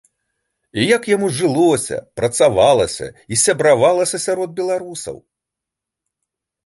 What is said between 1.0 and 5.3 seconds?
яму жылося, працавалася і сябравалася сярод беларусаў?